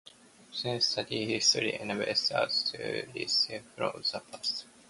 [0.49, 2.79] Firstly, studying history enables us to
[3.13, 4.65] learn from the past.